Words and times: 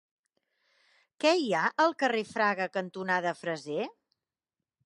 Què 1.25 1.33
hi 1.41 1.45
ha 1.59 1.67
al 1.85 1.95
carrer 2.05 2.23
Fraga 2.31 2.67
cantonada 2.79 3.35
Freser? 3.45 3.87